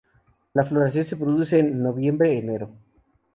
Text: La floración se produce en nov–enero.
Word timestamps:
La 0.55 0.63
floración 0.63 1.05
se 1.05 1.15
produce 1.15 1.59
en 1.59 1.83
nov–enero. 1.83 2.67